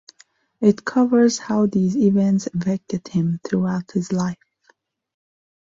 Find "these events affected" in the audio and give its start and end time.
1.67-3.07